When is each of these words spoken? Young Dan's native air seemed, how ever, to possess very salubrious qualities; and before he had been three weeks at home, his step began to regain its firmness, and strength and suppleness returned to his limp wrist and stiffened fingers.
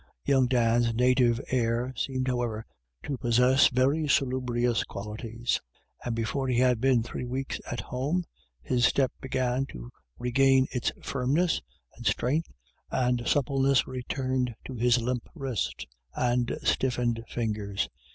Young 0.25 0.47
Dan's 0.47 0.95
native 0.95 1.39
air 1.49 1.93
seemed, 1.95 2.27
how 2.27 2.41
ever, 2.41 2.65
to 3.03 3.19
possess 3.19 3.67
very 3.67 4.07
salubrious 4.07 4.83
qualities; 4.83 5.61
and 6.03 6.15
before 6.15 6.47
he 6.47 6.57
had 6.57 6.81
been 6.81 7.03
three 7.03 7.27
weeks 7.27 7.61
at 7.71 7.81
home, 7.81 8.25
his 8.63 8.83
step 8.83 9.11
began 9.21 9.67
to 9.67 9.91
regain 10.17 10.65
its 10.71 10.91
firmness, 11.03 11.61
and 11.97 12.07
strength 12.07 12.51
and 12.89 13.27
suppleness 13.27 13.85
returned 13.85 14.55
to 14.65 14.73
his 14.73 14.99
limp 14.99 15.29
wrist 15.35 15.85
and 16.15 16.57
stiffened 16.63 17.23
fingers. 17.29 17.87